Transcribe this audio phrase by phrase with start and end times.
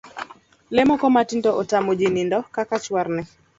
[0.73, 3.23] Lee moko matindo otamo jii nindo kaka chwarni